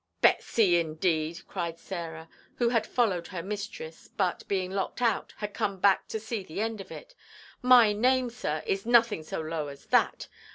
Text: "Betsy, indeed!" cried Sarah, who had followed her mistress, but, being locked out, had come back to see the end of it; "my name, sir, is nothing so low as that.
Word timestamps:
"Betsy, 0.19 0.79
indeed!" 0.79 1.43
cried 1.47 1.77
Sarah, 1.77 2.27
who 2.55 2.69
had 2.69 2.87
followed 2.87 3.27
her 3.27 3.43
mistress, 3.43 4.07
but, 4.17 4.41
being 4.47 4.71
locked 4.71 4.99
out, 4.99 5.35
had 5.37 5.53
come 5.53 5.79
back 5.79 6.07
to 6.07 6.19
see 6.19 6.41
the 6.41 6.59
end 6.59 6.81
of 6.81 6.91
it; 6.91 7.13
"my 7.61 7.93
name, 7.93 8.31
sir, 8.31 8.63
is 8.65 8.83
nothing 8.83 9.21
so 9.21 9.39
low 9.39 9.67
as 9.67 9.85
that. 9.93 10.27